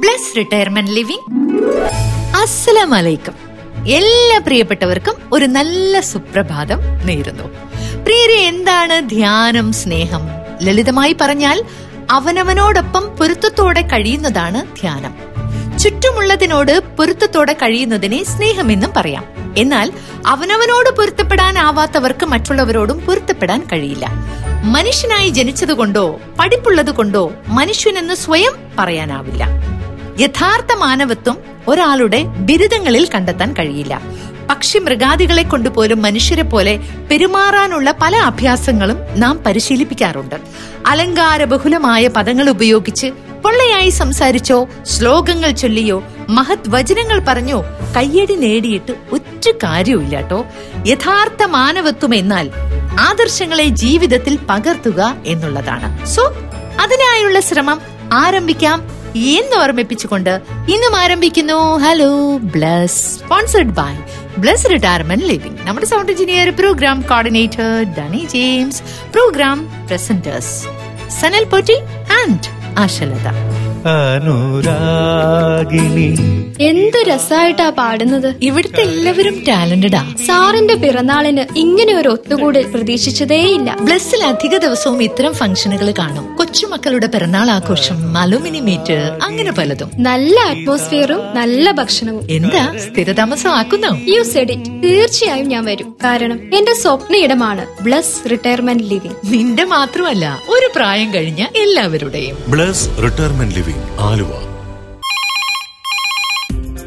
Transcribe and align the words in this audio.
Bless 0.00 0.36
retirement 0.36 0.90
living 0.90 1.42
അസ്സലാമലൈക്കും 2.36 3.34
എല്ലാ 3.86 4.38
പ്രിയപ്പെട്ടവർക്കും 4.38 5.14
ഒരു 5.32 5.44
നല്ല 5.44 6.00
സുപ്രഭാതം 6.00 6.78
നേരുന്നു. 7.04 7.42
പ്രിയരെ 8.04 8.34
എന്താണ് 8.34 9.08
ധ്യാനം 9.08 9.72
സ്നേഹം? 9.72 10.20
ലളിതമായി 10.62 11.16
പറഞ്ഞാൽ 11.20 11.64
അവനവനോടൊപ്പം 12.10 13.16
പൊരുത്തത്തോടെ 13.16 13.82
കഴിയുന്നതാണ് 13.82 14.80
ധ്യാനം. 14.80 15.14
ചുറ്റുമുള്ളതിനോട് 15.78 16.78
പൊരുത്തത്തോടെ 16.78 17.52
കഴിയുന്നതിനെ 17.52 18.24
സ്നേഹമെന്നും 18.24 18.92
പറയാം. 18.96 19.24
എന്നാൽ 19.56 19.92
അവനവനോട് 20.26 20.96
പൊരുത്തപ്പെടാനാവാത്തവർക്ക് 20.96 22.26
മറ്റുള്ളവരോടും 22.26 23.00
പൊരുത്തപ്പെടാൻ 23.00 23.68
കഴിയില്ല. 23.72 24.08
മനുഷ്യനായി 24.64 25.28
ജനിച്ചതുകൊണ്ടോ 25.28 26.20
പഠിപ്പുള്ളത് 26.38 26.90
കൊണ്ടോ 26.90 27.32
മനുഷ്യനെന്ന് 27.48 28.14
സ്വയം 28.14 28.52
പറയാനാവില്ല. 28.78 29.46
യഥാർത്ഥ 30.20 30.72
മാനവത്വം 30.72 31.38
ഒരാളുടെ 31.68 32.22
ബിരുദങ്ങളിൽ 32.22 33.08
കണ്ടെത്താൻ 33.14 33.52
കഴിയില്ല. 33.52 34.00
പക്ഷി 34.50 34.78
മൃഗാദികളെ 34.78 35.42
കൊണ്ടുപോലും 35.42 36.02
മനുഷ്യരെ 36.02 36.42
പോലെ 36.42 36.80
പെരുമാറാനുള്ള 37.10 37.94
പല 38.02 38.16
അഭ്യാസങ്ങളും 38.16 38.98
നാം 39.16 39.44
പരിശീലിപ്പിക്കാറുണ്ട്. 39.44 40.34
അലങ്കാര 40.86 41.44
ബഹുലമായ 41.44 42.08
പദങ്ങൾ 42.08 42.50
ഉപയോഗിച്ച് 42.50 43.12
പൊള്ളയായി 43.44 43.90
സംസാരിച്ചോ 43.90 44.68
ശ്ലോകങ്ങൾ 44.84 45.50
ചൊല്ലിയോ 45.50 46.04
മഹത് 46.28 46.68
വചനങ്ങൾ 46.68 47.24
പറഞ്ഞോ 47.28 47.64
കയ്യടി 47.96 48.34
നേടിയിട്ട് 48.34 48.92
ഒറ്റ 49.12 49.48
കാര്യമില്ല 49.64 50.16
കേട്ടോ 50.16 50.46
യഥാർത്ഥ 50.86 51.42
മാനവത്വം 51.42 52.14
എന്നാൽ 52.14 52.50
ആദർശങ്ങളെ 53.00 53.64
ജീവിതത്തിൽ 53.64 54.38
പകർത്തുക 54.50 55.16
എന്നുള്ളതാണ്. 55.26 56.06
സോ 56.06 56.22
അതിനായുള്ള 56.80 57.40
ശ്രമം 57.40 57.80
ആരംഭിക്കാം. 58.12 59.03
എന്ന് 59.14 59.56
ഓർമ്മിപ്പിച്ചുകൊണ്ട് 59.56 60.30
ഇന്നും 60.68 60.94
ആരംഭിക്കുന്നു? 60.96 61.78
Hello 61.78 62.10
Bless 62.52 63.18
sponsored 63.18 63.74
by 63.74 63.92
Bless 64.38 64.70
retirement 64.70 65.24
living 65.24 65.66
നമ്മുടെ 65.66 65.86
sound 65.86 66.12
engineer 66.12 66.50
programme 66.50 67.02
coordinator 67.02 67.68
Danny 67.98 68.26
James 68.30 68.82
programme 69.12 69.58
presenters 69.86 70.54
Sanal 71.20 71.44
Potti 71.44 71.78
and 72.22 72.48
Ashalatha 72.78 73.28
Anuragini. 73.86 74.84
എന്ത് 76.60 77.08
രസായിട്ടാ 77.08 77.70
പാടുന്നത്. 77.70 78.34
ഇവിടുത്തെ 78.42 78.80
എല്ലാവരും 78.80 79.44
ടാലന്റഡാ. 79.48 80.14
സാറിന്റെ 80.26 80.74
പിറന്നാളിന് 80.74 81.58
ഇങ്ങനെ 81.58 81.94
ഒരു 81.94 82.08
ഒത്തുകൂടൽ 82.08 82.62
പ്രതീക്ഷിച്ചതേയില്ല. 82.62 83.76
ബ്ലസ്സിൽ 83.80 84.24
അധിക 84.24 84.56
ദിവസവും 84.56 85.02
ഇത്തരം 85.02 85.34
ഫംഗ്ഷനുകൾ 85.34 85.90
കാണും. 85.90 86.36
കൊച്ചുമക്കളുടെ 86.36 87.06
പിറന്നാൾ 87.06 87.50
ആഘോഷം 87.50 88.18
അലുമിനി 88.18 88.60
മീറ്റ് 88.60 89.18
അങ്ങനെ 89.22 89.52
പലതും. 89.52 89.90
നല്ല 89.98 90.40
അറ്റ്മോസ്ഫിയറും 90.40 91.20
നല്ല 91.34 91.70
ഭക്ഷണവും. 91.70 92.26
എന്താ? 92.30 92.76
സ്ഥിരതാമസം 92.78 93.50
ആക്കുന്നോ 93.50 93.98
യു 94.08 94.22
സെഡ് 94.22 94.50
ഇറ്റ് 94.50 94.82
തീർച്ചയായും 94.82 95.48
ഞാൻ 95.48 95.64
വരും. 95.64 95.96
കാരണം 96.04 96.40
എന്റെ 96.54 96.74
സ്വപ്ന 96.74 97.16
ഇടമാണ് 97.16 97.82
ബ്ലസ് 97.82 98.30
റിട്ടയർമെന്റ് 98.30 98.84
ലിവിംഗ് 98.84 99.16
നിന്റെ 99.32 99.64
മാത്രമല്ല 99.64 100.40
ഒരു 100.48 100.70
പ്രായം 100.76 101.14
കഴിഞ്ഞ 101.14 101.46
എല്ലാവരുടെയും. 101.56 102.36
Bless 102.48 102.88
retirement 103.02 103.54
living 103.54 103.73
Aluva. 104.00 104.32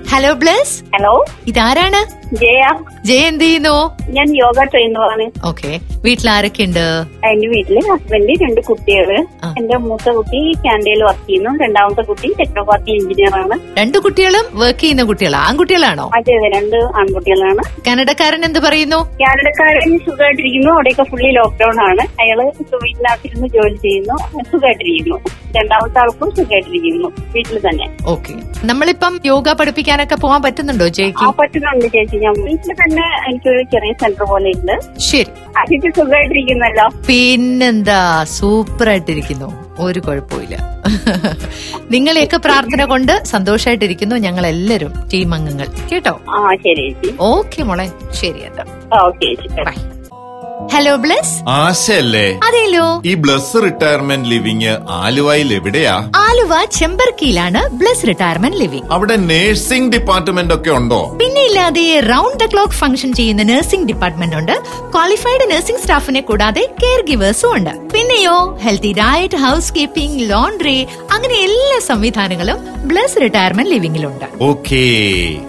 Hello 0.09 0.33
Bless 0.33 0.83
hello 0.95 1.25
ഇതാരാണ്? 1.47 1.99
ജയ 2.33 2.61
ജയ 3.05 3.27
എന്ത് 3.27 3.43
ചെയ്യുന്നു? 3.43 3.95
ഞാൻ 4.09 4.38
യോഗ 4.38 4.63
ട്രെയിനറാണ് 4.63 5.47
ഓക്കെ 5.47 5.79
വീട്ടിൽ 6.03 6.29
ആരൊക്കെയുണ്ട് 6.29 7.05
എന്റെ 7.25 7.47
വീട്ടിൽ 7.47 7.79
ഹസ്ബൻഡ് 7.91 8.33
രണ്ട് 8.43 8.61
കുട്ടികൾ. 8.61 9.25
എന്റെ 9.59 9.77
മൂത്ത 9.77 10.09
കുട്ടി 10.09 10.53
ക്യാൻഡയിൽ 10.53 11.03
വർക്ക് 11.03 11.27
ചെയ്യുന്നു. 11.27 11.63
രണ്ടാമത്തെ 11.63 12.01
കുട്ടി 12.01 12.33
ടെക്നോപാർട്ടി 12.39 12.91
എഞ്ചിനീയർ 12.91 13.35
ആണ്. 13.35 13.79
രണ്ടു 13.79 13.97
കുട്ടികളും 13.97 14.45
വർക്ക് 14.53 14.79
ചെയ്യുന്ന 14.79 15.03
കുട്ടികളാണ് 15.03 15.45
ആൺകുട്ടികളാണോ? 15.47 16.09
അതെ 16.16 16.35
അതെ. 16.37 16.59
രണ്ട് 16.59 16.75
ആൺകുട്ടികളാണ്. 16.75 17.81
കാനഡക്കാരൻ 17.87 18.45
എന്ത് 18.45 18.59
പറയുന്നു? 18.59 18.97
കാനഡക്കാരൻ 18.97 19.97
സുഖമായിട്ടിരിക്കുന്നു. 19.97 20.71
അവിടെയൊക്കെ 20.71 21.03
ഫുള്ളി 21.03 21.31
ലോക്ക്ഡൌൺ 21.31 21.81
ആണ്. 21.89 22.01
അയാൾ 22.21 22.41
വീട്ടിലാക്കിരുന്ന് 22.73 23.47
ജോലി 23.47 23.75
ചെയ്യുന്നു. 23.75 24.43
സുഖമായിട്ടിരിക്കുന്നു. 24.51 25.19
രണ്ടാമത്തെ 25.57 25.99
ആൾക്കും 25.99 26.31
സുഖമായിട്ടിരിക്കുന്നു. 26.31 27.07
വീട്ടിൽ 27.31 27.59
തന്നെ. 27.59 27.87
ഓക്കെ 28.07 28.33
നമ്മളിപ്പം 28.67 29.19
യോഗ 29.25 29.51
പഠിപ്പിക്കാനൊക്കെ 29.51 30.16
പോകാൻ 30.16 30.41
പറ്റുന്നുണ്ടോ 30.41 30.87
ജയ്ക്ക്? 30.87 31.39
പറ്റുന്നുണ്ട് 31.39 31.85
ചേച്ചി 31.93 32.16
ഞാൻ 32.23 32.35
വീട്ടിൽ 32.47 32.72
തന്നെ 32.81 33.05
എനിക്കൊരു 33.28 33.61
ചെറിയ 33.73 33.94
സെന്റർ 34.01 34.25
പോലെ 34.31 34.51
ഉണ്ട്. 34.57 34.75
ശരി. 35.09 35.31
അതിക്ക് 35.61 35.89
സുഖമായിട്ടിരിക്കുന്നല്ലോ 35.97 36.85
പിന്നെന്താ? 37.07 38.00
സൂപ്പർ 38.38 38.89
ആയിട്ടിരിക്കുന്നു 38.94 39.50
ഒരു 39.85 40.00
കുഴപ്പമില്ല 40.07 40.55
നിങ്ങളെയൊക്കെ 41.94 42.38
പ്രാർത്ഥന 42.38 42.81
കൊണ്ട് 42.85 43.13
സന്തോഷമായിട്ടിരിക്കുന്നു 43.33 44.16
ഞങ്ങൾ 44.25 44.45
എല്ലാരും 44.53 44.94
ടീം 45.13 45.33
അംഗങ്ങൾ. 45.38 45.67
കേട്ടോ? 45.91 46.13
ആ 46.38 46.39
ശരി 46.66 46.88
ഓക്കെ 47.33 47.63
മോളെ. 47.69 47.88
ശരി 48.22 48.41
എന്താ 48.49 48.66
ഓക്കെ 49.05 49.29
ബൈ 49.69 49.78
ഹലോ 50.73 50.94
ബ്ലസ് 51.03 51.33
ആശയല്ലേ? 51.47 52.25
അതെല്ലോ 52.47 52.85
ഈ 53.09 53.13
ബ്ലസ് 53.23 53.61
റിട്ടയർമെന്റ് 53.66 54.29
ലിവിംഗ് 54.31 54.73
ആലുവയിൽ 54.97 55.50
എവിടെയാ? 55.57 55.94
ആലുവ 56.25 56.53
ചെമ്പർക്കിയിലാണ് 56.78 57.61
ബ്ലസ് 57.79 58.07
റിട്ടയർമെന്റ് 58.09 58.59
ലിവിംഗ് 58.61 58.88
അവിടെ 58.95 59.16
നേഴ്സിംഗ് 59.29 59.91
ഡിപ്പാർട്ട്മെന്റ് 59.95 60.53
ഒക്കെ 60.53 60.72
ഉണ്ടോ? 60.79 61.00
പിന്നെ 61.22 61.44
ഇല്ലാതെ 61.50 61.85
റൗണ്ട് 62.11 62.38
ദ 62.44 62.47
ക്ലോക്ക് 62.53 62.78
ഫംഗ്ഷൻ 62.81 63.13
ചെയ്യുന്ന 63.19 63.44
നഴ്സിംഗ് 63.51 63.88
ഡിപ്പാർട്ട്മെന്റ് 63.91 64.35
ഉണ്ട്. 64.35 64.55
ക്വാളിഫൈഡ് 64.95 65.47
നഴ്സിംഗ് 65.53 65.79
സ്റ്റാഫിനെ 65.79 66.22
കൂടാതെ 66.22 66.63
കെയർ 66.84 67.01
ഗിവേഴ്സും 67.09 67.51
ഉണ്ട്. 67.57 67.72
പിന്നെയോ 67.94 68.38
healthy 68.66 68.94
diet 69.01 69.41
house 69.45 69.73
keeping 69.78 70.29
laundry 70.31 70.78
അങ്ങനെ 71.11 71.38
എല്ലാ 71.47 71.79
സംവിധാനങ്ങളും 71.89 72.59
ബ്ലസ് 72.91 73.22
റിട്ടയർമെന്റ് 73.25 73.72
ലിവിംഗിലുണ്ട് 73.75 74.28
ഓക്കേ. 74.41 74.84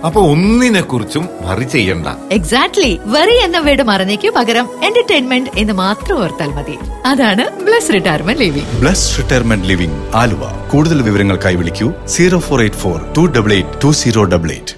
അപ്പൊ 0.06 0.20
ഒന്നിനെ 0.32 0.80
കുറിച്ചും 0.80 1.28
വറി 1.46 1.64
ചെയ്യണ്ട. 1.76 2.06
എക്സാക്ട്ലി 2.38 2.92
വെറി 3.16 3.36
എന്ന 3.44 3.58
വേർഡ് 3.58 3.82
മറന്നേക്ക് 3.82 4.28
പകരം. 4.38 4.66
എന്റർടൈൻമെന്റ് 5.10 5.50
എന്ന് 5.60 5.74
മാത്രം 5.80 6.16
ഓർത്താൽ 6.22 6.50
മതി. 6.56 6.74
അതാണ് 7.10 7.44
Bless 7.66 7.92
retirement 7.94 8.40
living 8.42 8.72
Bless 8.80 9.06
retirement 9.18 9.68
living 9.70 9.98
Aluva. 10.20 10.42
കൂടുതൽ 10.72 10.98
വിവരങ്ങൾക്കായി 11.06 11.56
വിളിക്കൂ 11.60 11.86
zero 12.14 12.38
four 12.48 12.60
eight 12.64 12.80
four 12.82 12.98
two 13.16 13.22
double 13.36 13.52
eight 13.58 13.82
two 13.84 13.90
zero 14.00 14.24
double 14.34 14.50
eight. 14.56 14.74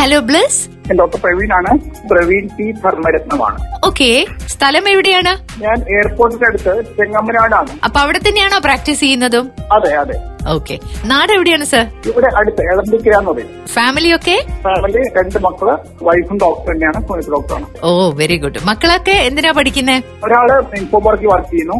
Hello 0.00 0.20
Bless 0.30 0.60
doctor 0.98 1.18
പ്രവീണാണ്. 1.24 1.72
Praveen 2.10 2.46
P 2.58 2.66
ധർമ്മരത്നമാണ്. 2.84 3.58
ഓക്കെ 3.86 4.08
സ്ഥലം 4.54 4.84
എവിടെയാണ്? 4.92 5.32
ഞാൻ 5.64 5.78
എയർപോർട്ടിന്റെ 5.96 6.46
അടുത്ത് 6.50 6.74
ചെങ്ങമ്മനാടാണ്. 6.98 7.72
അപ്പൊ 7.84 8.00
അവിടെ 8.00 8.20
തന്നെയാണോ 8.28 8.58
പ്രാക്ടീസ് 8.58 9.00
ചെയ്യുന്നതും? 9.00 9.46
അതെ 9.72 9.92
അതെ. 10.02 10.18
ഓക്കെ 10.48 10.74
നാട് 11.04 11.32
എവിടെയാണ് 11.32 11.64
സർ 11.64 11.84
ഇവിടെ 12.06 12.28
അടുത്ത് 12.36 12.62
എളമ്പിക്കര 12.72 13.14
എന്ന് 13.18 13.30
പറയും. 13.30 13.50
ഫാമിലി 13.66 14.10
ഒക്കെ? 14.14 14.36
ഫാമിലി 14.62 15.02
രണ്ട് 15.18 15.38
മക്കൾ 15.38 15.68
വൈഫും 16.02 16.38
ഡോക്ടർ 16.38 16.72
തന്നെയാണ് 16.72 17.00
ഡോക്ടറാണ് 17.30 17.66
ഓ 17.82 18.10
വെരി 18.10 18.36
ഗുഡ് 18.36 18.60
മക്കളൊക്കെ 18.66 19.16
എന്തിനാ 19.28 19.52
പഠിക്കുന്നത് 19.52 20.02
ഒരാൾ 20.24 20.50
ഇൻഫോ 20.76 20.98
പാർക്കിൽ 20.98 21.26
വർക്ക് 21.26 21.50
ചെയ്യുന്നു. 21.50 21.78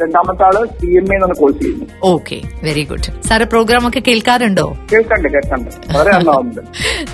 രണ്ടാമത്തെ 0.00 0.44
ആൾ 0.48 0.56
സി 0.76 0.88
എം 0.98 1.06
എ 1.06 1.16
എന്നാണ് 1.16 1.36
കോഴ്സ് 1.40 1.58
ചെയ്യുന്നു 1.60 1.86
okay 2.10 2.38
very 2.64 2.84
good 2.90 3.08
sir 3.28 3.44
programme 3.52 3.82
ഒക്കെ 3.88 4.00
കേൾക്കാറുണ്ടോ? 4.06 4.66
കേൾക്കണ്ട് 4.92 5.28
കേൾക്കണ്ട്. 5.34 5.70
വളരെ 5.90 6.10
നന്നാവുന്നുണ്ട് 6.16 6.62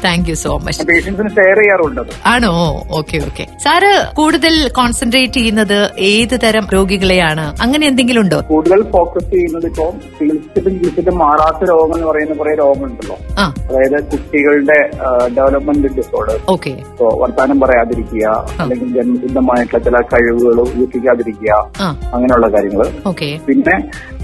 താങ്ക് 0.04 0.28
യു 0.30 0.36
സോ 0.42 0.52
മച്ച് 0.64 0.86
പേഷ്യൻസിന് 0.90 1.30
ഷെയർ 1.36 1.58
ചെയ്യാറുണ്ട് 1.60 2.02
ആണോ? 2.32 2.52
ഓക്കെ 2.98 3.16
ഓക്കെ 3.28 3.44
സാറ് 3.64 3.90
കൂടുതൽ 4.18 4.54
കോൺസെൻട്രേറ്റ് 4.78 5.38
ചെയ്യുന്നത് 5.38 5.78
ഏത് 6.10 6.36
തരം 6.44 6.64
രോഗികളെയാണ്? 6.76 7.46
അങ്ങനെ 7.64 7.84
എന്തെങ്കിലും 7.90 8.22
ഉണ്ടോ? 8.24 8.38
കൂടുതൽ 8.50 8.80
ഫോക്കസ് 8.94 9.28
ചെയ്യുന്നത് 9.32 9.66
ഇപ്പോൾ 9.70 9.90
ചികിത്സിച്ചിട്ടും 10.12 10.72
ചികിത്സിച്ചിട്ടും 10.72 11.16
മാറാത്ത 11.22 11.60
രോഗം 11.70 11.94
എന്ന് 11.96 12.08
പറയുന്ന 12.10 12.34
കുറെ 12.40 12.54
രോഗമുണ്ടല്ലോ 12.62 13.16
അതായത് 13.66 13.98
കുട്ടികളുടെ 14.10 14.78
ഡെവലപ്മെന്റ് 15.36 15.88
ഡിസോർഡർ 15.96 16.38
ഓക്കെ 16.54 16.72
ഇപ്പോ 16.84 17.06
വർത്താനം 17.22 17.58
പറയാതിരിക്കുക 17.62 18.24
അല്ലെങ്കിൽ 18.62 18.88
ജന്മസിദ്ധമായിട്ടുള്ള 18.96 19.54
ചില 19.86 19.96
കഴിവുകൾ 20.12 20.56
ഉപയോഗിക്കാതിരിക്കുക 20.64 21.52
അങ്ങനെയുള്ള 22.14 22.48
കാര്യങ്ങൾ. 22.48 22.75
ഓക്കെ. 23.06 23.40
പിന്നെ 23.46 23.74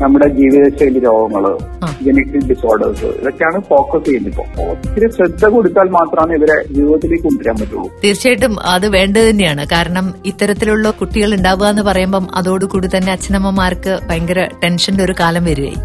നമ്മുടെ 0.03 0.29
ജീവിതശൈലി 0.29 0.99
രോഗങ്ങൾ 0.99 1.45
ആ. 1.85 1.89
ജനറ്റിക് 2.07 2.47
ഡിസോർഡേഴ്സ് 2.49 3.05
ഇതൊക്കെയാണ് 3.21 3.59
ഫോക്കസ് 3.71 4.05
ചെയ്യുന്നത് 4.05 4.33
ഇപ്പൊ 4.33 4.63
ഒത്തിരി 4.65 5.09
ശ്രദ്ധ 5.13 5.47
കൊടുത്താൽ 5.47 5.89
മാത്രമാണ് 5.89 6.33
ഇവരെ 6.35 6.57
ജീവിതത്തിലേക്ക് 6.73 7.25
കൊണ്ടുവരാൻ 7.25 7.57
പറ്റുള്ളൂ. 7.61 7.89
തീർച്ചയായിട്ടും 8.05 8.57
അത് 8.65 8.89
വേണ്ടത് 8.89 9.31
തന്നെയാണ്. 9.31 9.67
കാരണം 9.73 10.15
ഇത്തരത്തിലുള്ള 10.25 10.91
കുട്ടികൾ 10.91 11.35
ഉണ്ടാവുക 11.35 11.67
എന്ന് 11.67 11.83
പറയുമ്പം 11.83 12.29
അതോടുകൂടി 12.35 12.89
തന്നെ 12.97 13.13
അച്ഛനമ്മമാർക്ക് 13.13 13.99
ഭയങ്കര 14.09 14.49
ടെൻഷന്റെ 14.65 15.05
ഒരു 15.05 15.13
കാലം 15.21 15.45
വരികയായി. 15.45 15.79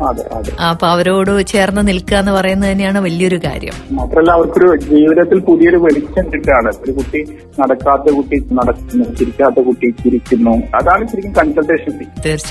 അപ്പൊ 0.70 0.88
അവരോട് 0.88 1.44
ചേർന്ന് 1.44 1.88
നിൽക്കുക 1.88 2.18
എന്ന് 2.18 2.32
പറയുന്നത് 2.32 2.72
തന്നെയാണ് 2.72 3.00
വലിയൊരു 3.00 3.40
കാര്യം. 3.46 3.76
മാത്രമല്ല 3.92 4.32
അവർക്കൊരു 4.32 4.76
ജീവിതത്തിൽ 4.90 5.40
പുതിയൊരു 5.40 5.78
വെളിച്ചം 5.78 6.26
കിട്ടുകയാണ്. 6.34 6.72
ഒരു 6.84 6.92
കുട്ടി 6.92 7.22
നടക്കാത്ത 7.60 8.14
കുട്ടി 8.16 8.38
നടക്കുന്നു 8.54 9.06
ചിരിക്കാത്ത 9.20 9.60
കുട്ടി 9.60 9.92
ചിരിക്കുന്നു. 10.04 10.54
അതാണ് 10.76 11.08
ശരിക്കും 11.08 11.34
കൺസൾട്ടേഷൻ 11.34 11.92
ഫീ 12.00 12.06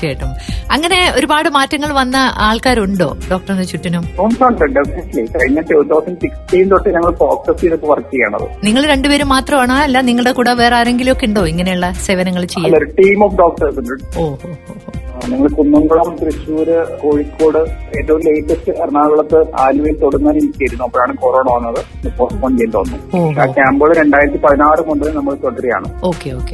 തീർച്ചയായിട്ടും 0.07 0.71
അങ്ങനെ 0.71 1.13
ഒരുപാട് 1.15 1.49
മാറ്റങ്ങൾ 1.49 1.93
വന്ന 1.93 2.17
ആൾക്കാരുണ്ടോ 2.37 3.17
ഡോക്ടറിന് 3.31 3.63
ചുറ്റിനും? 3.63 4.03
ഉണ്ട് 4.19 4.65
ഡെഫിനറ്റ്ലി 4.75 5.25
കഴിഞ്ഞ 5.35 5.61
ടൂ 5.61 5.83
തൗസൻഡ് 5.83 6.19
സിക്സ്റ്റീൻ 6.21 6.69
തൊട്ട് 6.69 6.89
ഞങ്ങൾ 6.89 7.11
ഫോക്കസ് 7.15 7.61
ചെയ്തിട്ട് 7.61 7.85
വർക്ക് 7.85 8.11
ചെയ്യണത്. 8.13 8.47
നിങ്ങൾ 8.63 8.85
രണ്ടുപേരും 8.85 9.29
മാത്രമാണോ? 9.29 9.75
അല്ല 9.77 10.01
നിങ്ങളുടെ 10.01 10.31
കൂടെ 10.31 10.53
വേറെ 10.53 10.75
ആരെങ്കിലും 10.75 11.11
ഒക്കെ 11.11 11.25
ഉണ്ടോ 11.25 11.45
ഇങ്ങനെയുള്ള 11.45 11.91
സേവനങ്ങൾ 12.05 12.45
ചെയ്യാൻ? 12.45 12.83
ടീം 12.99 13.23
ഓഫ് 13.23 13.35
ഡോക്ടേഴ്സ് 13.35 13.79
ഉണ്ട്. 13.79 13.93
ഓ 14.19 14.23
ഓ, 14.23 14.27
ഓ, 14.27 14.53
ഓ. 14.69 14.93
ഞങ്ങൾ 15.29 15.47
കുന്നംകുളം 15.49 16.17
തൃശ്ശൂര് 16.21 16.75
കോഴിക്കോട് 16.97 17.57
ഏറ്റവും 17.97 18.19
ലേറ്റസ്റ്റ് 18.19 18.71
എറണാകുളത്ത് 18.81 19.39
ആലുവയിൽ 19.59 19.95
തൊടുന്നതിന് 19.97 20.51
ഇരിക്കുന്നു 20.55 20.83
അപ്പോഴാണ് 20.83 21.17
കൊറോണ 21.17 21.47
വന്നത്. 21.53 21.79
പോസ്റ്റ്പോൺ 22.17 22.57
ചെയ്യേണ്ടി 22.57 22.77
വന്നു 22.77 23.39
ആ 23.41 23.45
ക്യാമ്പുകൾ 23.51 23.93
രണ്ടായിരത്തി 23.93 24.37
പതിനാറ് 24.37 24.89
മുതൽ 24.89 25.15
നമ്മൾ 25.15 25.35
തുടരുകയാണ്. 25.35 25.87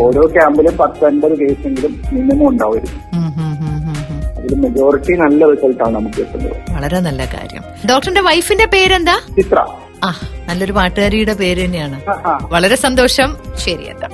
ഓരോ 0.01 0.25
ക്യാമ്പിലും 0.27 0.77
പത്തൊൻപത് 0.77 1.37
കേസെങ്കിലും 1.37 2.01
മിനിമം 2.13 2.47
ഉണ്ടാവുമായിരുന്നു 2.47 2.99
ഉം, 3.13 3.19
ഉം, 3.19 3.33
ഉം, 3.33 3.41
ഉം, 3.41 3.42
അതിൽ 4.53 4.61
മെജോറിറ്റി 4.61 5.13
നല്ല 5.13 5.45
റിസൾട്ടാണ് 5.51 5.95
നമുക്ക് 5.95 6.17
കിട്ടുന്നത്. 6.17 6.55
വളരെ 6.71 6.99
നല്ല 6.99 7.25
കാര്യം. 7.25 7.63
ഡോക്ടറിന്റെ 7.89 8.21
വൈഫിന്റെ 8.21 8.65
പേരെന്താ? 8.65 9.15
ചിത്ര. 9.35 9.59
ആ 10.03 10.09
നല്ലൊരു 10.49 10.71
പാട്ടുകാരിയുടെ 10.71 11.33
പേര് 11.33 11.65
തന്നെയാണ്. 11.65 11.97
വളരെ 12.51 12.75
സന്തോഷം. 12.75 13.29
ശരി 13.57 13.85
എന്താ 13.89 14.07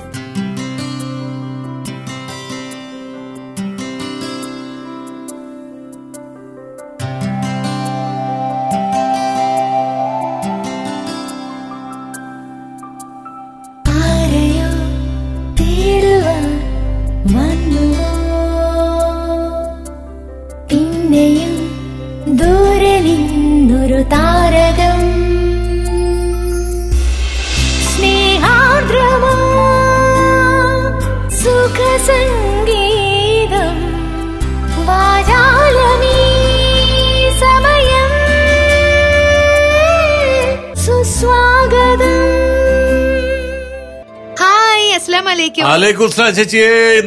ചേച്ചിയെ 46.30 47.00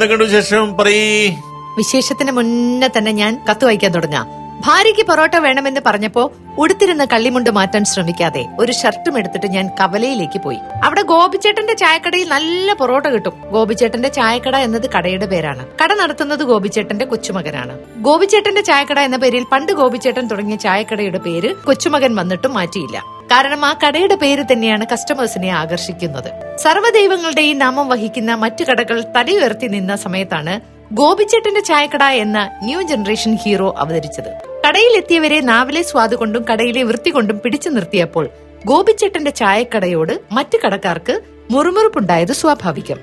പറയ്. 0.77 1.35
വിശേഷത്തിന് 1.77 2.31
മുന്നേ 2.31 2.89
തന്നെ 2.97 3.11
ഞാൻ 3.11 3.41
കത്ത് 3.49 3.65
വായിക്കാൻ 3.65 3.91
തുടങ്ങാം. 3.91 4.43
ഭാര്യയ്ക്ക് 4.65 5.01
പൊറോട്ട 5.01 5.35
വേണമെന്ന് 5.35 5.81
പറഞ്ഞപ്പോ 5.85 6.31
ഉടുത്തിരുന്ന 6.57 7.05
കള്ളിമുണ്ട് 7.05 7.49
മാറ്റാൻ 7.49 7.85
ശ്രമിക്കാതെ 7.85 8.45
ഒരു 8.59 8.71
ഷർട്ടും 8.71 9.17
എടുത്തിട്ട് 9.17 9.47
ഞാൻ 9.47 9.67
കവലയിലേക്ക് 9.67 10.41
പോയി. 10.41 10.57
അവിടെ 10.83 11.01
ഗോപിച്ചേട്ടന്റെ 11.01 11.73
ചായക്കടയിൽ 11.73 12.27
നല്ല 12.27 12.73
പൊറോട്ട 12.73 13.05
കിട്ടും. 13.05 13.33
ഗോപിച്ചേട്ടന്റെ 13.51 14.09
ചായക്കട 14.09 14.55
എന്നത് 14.55 14.89
കടയുടെ 14.89 15.25
പേരാണ്. 15.25 15.67
കട 15.83 15.93
നടത്തുന്നത് 15.93 16.43
ഗോപിച്ചേട്ടന്റെ 16.43 17.05
കൊച്ചുമകനാണ്. 17.05 17.79
ഗോപിച്ചേട്ടന്റെ 17.97 18.61
ചായക്കട 18.61 18.99
എന്ന 18.99 19.17
പേരിൽ 19.17 19.43
പണ്ട് 19.51 19.71
ഗോപിച്ചേട്ടൻ 19.71 20.27
തുടങ്ങിയ 20.27 20.55
ചായക്കടയുടെ 20.55 21.17
പേര് 21.17 21.55
കൊച്ചുമകൻ 21.55 22.15
വന്നിട്ടും 22.15 22.53
മാറ്റിയില്ല. 22.53 23.03
കാരണം 23.33 23.65
ആ 23.65 23.73
കടയുടെ 23.83 24.15
പേര് 24.15 24.43
തന്നെയാണ് 24.51 24.85
കസ്റ്റമേഴ്സിനെ 24.91 25.49
ആകർഷിക്കുന്നത്. 25.49 26.29
സർവദൈവങ്ങളുടെയും 26.57 27.57
നാമം 27.59 27.89
വഹിക്കുന്ന 27.89 28.31
മറ്റു 28.33 28.63
കടകൾ 28.63 29.03
തലയുയർത്തി 29.15 29.67
നിന്ന 29.67 29.95
സമയത്താണ് 29.95 30.53
ഗോപിച്ചേട്ടന്റെ 30.93 31.61
ചായക്കട 31.61 32.03
എന്ന 32.03 32.49
ന്യൂ 32.63 32.81
ജനറേഷൻ 32.81 33.35
ഹീറോ 33.35 33.75
അവതരിച്ചത്. 33.77 34.31
കടയിലെത്തിയവരെ 34.67 35.41
നാവിലെ 35.41 35.81
സ്വാദ് 35.81 36.15
കൊണ്ടും 36.15 36.45
കടയിലെ 36.51 36.83
വൃത്തി 36.83 37.09
കൊണ്ടും 37.09 37.39
പിടിച്ചു 37.39 37.69
നിർത്തിയപ്പോൾ 37.69 38.29
ഗോപിച്ചേട്ടന്റെ 38.65 39.31
ചായക്കടയോട് 39.31 40.13
മറ്റു 40.31 40.57
കടക്കാർക്ക് 40.65 41.15
മുറുമുറുപ്പുണ്ടായത് 41.51 42.31
സ്വാഭാവികം. 42.31 42.97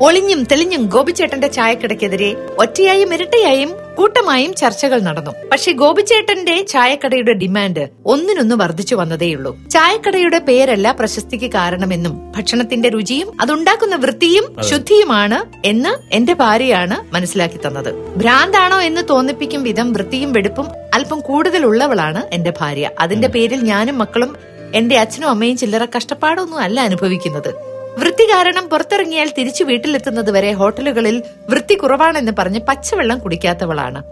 ഒളിഞ്ഞും 0.00 0.44
തെളിഞ്ഞും 0.44 0.86
ഗോപിച്ചേട്ടന്റെ 0.86 1.48
ചായക്കടയ്ക്കെതിരെ 1.48 2.36
ഒറ്റയായും 2.58 3.14
ഇരട്ടയായും 3.14 3.70
കൂട്ടമായും 3.96 4.54
ചർച്ചകൾ 4.54 5.00
നടന്നു. 5.00 5.30
പക്ഷെ 5.52 5.72
ഗോപിച്ചേട്ടന്റെ 5.72 6.62
ചായക്കടയുടെ 6.62 7.32
ഡിമാൻഡ് 7.32 7.88
ഒന്നിനൊന്ന് 8.06 8.54
വർദ്ധിച്ചു 8.54 8.94
വന്നതേയുള്ളൂ. 8.94 9.68
ചായക്കടയുടെ 9.70 10.38
പേരല്ല 10.38 10.92
പ്രശസ്തിക്ക് 10.92 11.50
കാരണമെന്നും 11.50 12.32
ഭക്ഷണത്തിന്റെ 12.36 12.88
രുചിയും 12.88 13.40
അതുണ്ടാക്കുന്ന 13.40 13.96
വൃത്തിയും 13.96 14.56
ശുദ്ധിയുമാണ് 14.62 15.66
എന്ന് 15.66 16.14
എന്റെ 16.14 16.32
ഭാര്യയാണ് 16.32 17.14
മനസ്സിലാക്കി 17.14 17.56
തന്നത്. 17.56 17.94
ഭ്രാന്താണോ 18.16 18.80
എന്ന് 18.80 19.00
തോന്നിപ്പിക്കും 19.10 19.62
വിധം 19.62 19.92
വൃത്തിയും 19.92 20.32
വെടുപ്പും 20.32 20.68
അല്പം 20.94 21.20
കൂടുതലുള്ളവളാണ് 21.20 22.22
എന്റെ 22.32 22.52
ഭാര്യ. 22.60 22.90
അതിന്റെ 23.00 23.28
പേരിൽ 23.28 23.60
ഞാനും 23.60 23.98
മക്കളും 23.98 24.36
എന്റെ 24.74 24.96
അച്ഛനും 24.98 25.28
അമ്മയും 25.28 25.56
ചില്ലറ 25.56 25.86
കഷ്ടപ്പാടൊന്നും 25.96 26.58
അല്ല 26.58 26.80
അനുഭവിക്കുന്നത്. 26.80 27.67
വൃത്തി 27.98 28.24
കാരണം 28.24 28.68
പുറത്തിറങ്ങിയാൽ 28.68 29.28
തിരിച്ചു 29.38 29.64
വീട്ടിലെത്തുന്നത് 29.64 30.30
വരെ 30.30 30.52
ഹോട്ടലുകളിൽ 30.52 31.22
വൃത്തി 31.50 31.74
കുറവാണെന്ന് 31.74 32.32
പറഞ്ഞ് 32.38 32.60
പച്ചവെള്ളം 32.60 33.18
കുടിക്കാത്തവളാണ്. 33.18 34.02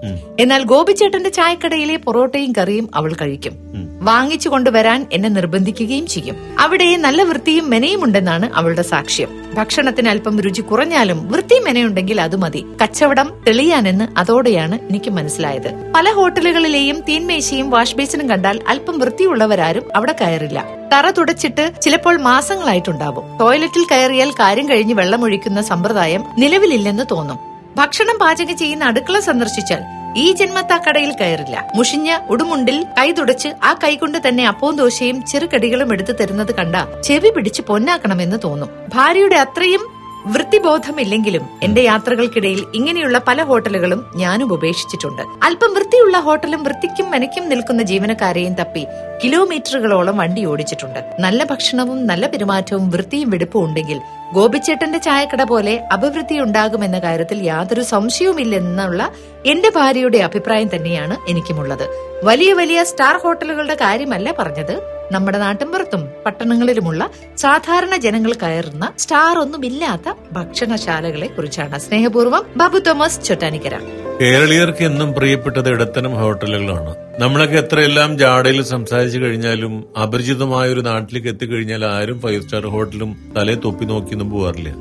എന്നാൽ 0.40 0.62
ഗോപിച്ചേട്ടന്റെ 0.62 1.30
ചായക്കടയിലെ 1.30 1.96
പൊറോട്ടയും 1.96 2.52
കറിയും 2.58 2.90
അവൾ 2.94 3.12
കഴിക്കും. 3.12 3.54
വാങ്ങിച്ചു 4.00 4.48
കൊണ്ടുവരാൻ 4.48 5.06
എന്നെ 5.12 5.28
നിർബന്ധിക്കുകയും 5.28 6.06
ചെയ്യും. 6.06 6.36
അവിടെ 6.58 6.96
നല്ല 6.96 7.22
വൃത്തിയും 7.22 7.70
മെനയും 7.70 8.04
ഉണ്ടെന്നാണ് 8.04 8.46
അവളുടെ 8.54 8.82
സാക്ഷ്യം. 8.82 9.30
ഭക്ഷണത്തിന് 9.54 10.08
അല്പം 10.08 10.40
രുചി 10.40 10.60
കുറഞ്ഞാലും 10.60 11.30
വൃത്തി 11.30 11.58
മെനയുണ്ടെങ്കിൽ 11.58 12.20
അത് 12.20 12.36
മതി. 12.36 12.64
കച്ചവടം 12.82 13.44
തെളിയാനെന്ന് 13.46 14.18
അതോടെയാണ് 14.18 14.78
എനിക്ക് 14.88 15.10
മനസ്സിലായത്. 15.10 15.70
പല 15.94 16.10
ഹോട്ടലുകളിലെയും 16.10 17.00
തീൻമേശയും 17.08 17.70
വാഷ് 17.70 17.96
ബേസിനും 17.96 18.28
കണ്ടാൽ 18.30 18.60
അല്പം 18.68 18.98
വൃത്തിയുള്ളവരാരും 18.98 19.96
അവിടെ 19.96 20.14
കയറില്ല. 20.20 20.58
തറ 20.92 21.10
തുടച്ചിട്ട് 21.10 21.82
ചിലപ്പോൾ 21.82 22.16
മാസങ്ങളായിട്ടുണ്ടാവും. 22.16 23.38
ടോയ്ലറ്റിൽ 23.38 23.84
കയറിയാൽ 23.92 24.30
കാര്യം 24.30 24.68
കഴിഞ്ഞ് 24.68 24.94
വെള്ളമൊഴിക്കുന്ന 24.94 25.62
സമ്പ്രദായം 25.62 26.24
നിലവിലില്ലെന്ന് 26.38 27.02
തോന്നും. 27.10 27.38
ഭക്ഷണം 27.76 28.18
പാചകം 28.18 28.56
ചെയ്യുന്ന 28.56 28.84
അടുക്കള 28.84 29.20
സന്ദർശിച്ചാൽ 29.20 29.82
ഈ 30.16 30.32
ജന്മത്താ 30.32 30.76
കടയിൽ 30.76 31.12
കയറില്ല. 31.12 31.64
മുഷിഞ്ഞ 31.74 32.18
ഉടുമുണ്ടിൽ 32.30 32.86
കൈ 32.98 33.12
തുടച്ച് 33.12 33.48
ആ 33.64 33.72
കൈകൊണ്ട് 33.72 34.28
തന്നെ 34.28 34.46
അപ്പവും 34.46 34.76
ദോശയും 34.76 35.26
ചെറുകടികളും 35.26 35.92
എടുത്തു 35.92 36.12
തരുന്നത് 36.12 36.54
കണ്ട 36.54 36.76
ചെവി 37.04 37.30
പിടിച്ച് 37.30 37.62
പൊന്നാക്കണമെന്ന് 37.62 38.38
തോന്നും. 38.44 38.70
ഭാര്യയുടെ 38.94 39.36
അത്രയും 39.36 39.95
വൃത്തിബോധമില്ലെങ്കിലും 40.32 41.48
എന്റെ 41.62 41.82
യാത്രകൾക്കിടയിൽ 41.82 42.64
ഇങ്ങനെയുള്ള 42.74 43.18
പല 43.18 43.42
ഹോട്ടലുകളും 43.42 44.06
ഞാനും 44.16 44.52
ഉപേക്ഷിച്ചിട്ടുണ്ട്. 44.52 45.22
അല്പം 45.42 45.74
വൃത്തിയുള്ള 45.74 46.18
ഹോട്ടലും 46.18 46.64
വൃത്തിക്കും 46.64 47.10
മെനയ്ക്കും 47.10 47.48
നിൽക്കുന്ന 47.48 47.82
ജീവനക്കാരെയും 47.82 48.54
തപ്പി 48.54 48.86
കിലോമീറ്ററുകളോളം 49.24 50.16
വണ്ടി 50.16 50.44
ഓടിച്ചിട്ടുണ്ട്. 50.44 51.00
നല്ല 51.18 51.44
ഭക്ഷണവും 51.44 52.06
നല്ല 52.06 52.26
പെരുമാറ്റവും 52.26 52.90
വൃത്തിയും 52.90 53.30
വെടുപ്പും 53.30 53.64
ഉണ്ടെങ്കിൽ 53.64 54.00
ഗോപിച്ചേട്ടന്റെ 54.32 54.98
ചായക്കട 54.98 55.42
പോലെ 55.42 55.82
അപവൃത്തി 55.92 56.38
ഉണ്ടാകുമെന്ന 56.38 56.98
കാര്യത്തിൽ 56.98 57.42
യാതൊരു 57.42 57.82
സംശയവുമില്ലെന്നുള്ള 57.82 59.10
എന്റെ 59.46 59.68
ഭാര്യയുടെ 59.68 60.18
അഭിപ്രായം 60.18 60.70
തന്നെയാണ് 60.76 61.30
എനിക്കുമുള്ളത്. 61.30 61.88
വലിയ 62.24 62.52
വലിയ 62.52 62.84
സ്റ്റാർ 62.84 63.16
ഹോട്ടലുകളുടെ 63.16 63.74
കാര്യമല്ല 63.74 64.34
പറഞ്ഞത്. 64.38 64.95
നമ്മുടെ 65.12 65.38
നാട്ടിൻപുറത്തും 65.38 66.08
പട്ടണങ്ങളിലുമുള്ള 66.26 67.10
സാധാരണ 67.36 67.96
ജനങ്ങൾ 67.96 68.32
കയറുന്ന 68.32 68.92
സ്റ്റാർ 68.98 69.38
ഒന്നുമില്ലാത്ത 69.38 70.14
ഭക്ഷണശാലകളെ 70.32 71.26
കുറിച്ചാണ് 71.26 71.78
സ്നേഹപൂർവം 71.78 72.44
ബാബു 72.56 72.78
തോമസ് 72.78 73.24
ചൊട്ടാനിക്കര. 73.24 73.74
കേരളീയർക്ക് 74.20 74.84
എന്നും 74.84 75.14
പ്രിയപ്പെട്ടത് 75.14 75.68
ഇടത്തരം 75.68 76.14
ഹോട്ടലുകളാണ്. 76.14 76.94
നമ്മളൊക്കെ 77.18 77.56
എത്രയെല്ലാം 77.56 78.18
ജാടയിൽ 78.18 78.62
സംസാരിച്ചു 78.62 79.18
കഴിഞ്ഞാലും 79.18 79.84
അപരിചിതമായ 80.02 80.68
ഒരു 80.68 80.80
നാട്ടിലേക്ക് 80.80 81.28
എത്തിക്കഴിഞ്ഞാൽ 81.28 81.84
ആരും 81.84 82.20
ഫൈവ് 82.20 82.42
സ്റ്റാർ 82.42 82.66
ഹോട്ടലും 82.66 83.32
തലേ 83.36 83.54
തൊപ്പി 83.54 83.84
നോക്കിയൊന്നും 83.84 84.30
പോകാറില്ല 84.30 84.72